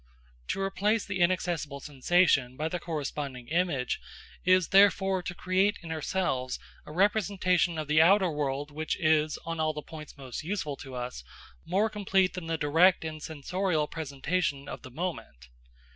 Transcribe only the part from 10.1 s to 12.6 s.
most useful to us, more complete than the